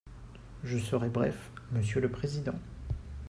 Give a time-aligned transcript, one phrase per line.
[0.63, 2.55] Je serai bref, monsieur le président.